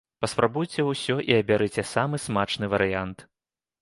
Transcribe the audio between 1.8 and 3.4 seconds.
самы смачны варыянт!